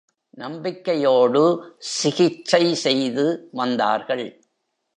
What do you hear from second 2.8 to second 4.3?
செய்து வந்தார்கள்.